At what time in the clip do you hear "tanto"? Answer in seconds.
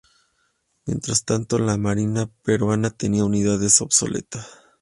1.25-1.59